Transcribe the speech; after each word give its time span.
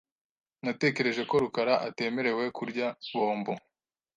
Natekereje 0.65 1.21
ko 1.29 1.35
rukara 1.43 1.73
atemerewe 1.87 2.43
kurya 2.57 2.87
bombo. 3.15 3.53